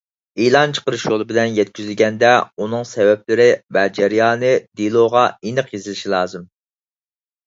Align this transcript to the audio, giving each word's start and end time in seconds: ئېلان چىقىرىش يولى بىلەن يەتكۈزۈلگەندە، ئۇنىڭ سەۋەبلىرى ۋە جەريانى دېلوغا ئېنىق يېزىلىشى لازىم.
ئېلان 0.43 0.71
چىقىرىش 0.75 1.01
يولى 1.07 1.25
بىلەن 1.31 1.51
يەتكۈزۈلگەندە، 1.57 2.31
ئۇنىڭ 2.61 2.87
سەۋەبلىرى 2.91 3.45
ۋە 3.77 3.83
جەريانى 3.97 4.49
دېلوغا 4.81 5.27
ئېنىق 5.35 5.71
يېزىلىشى 5.77 6.11
لازىم. 6.15 6.49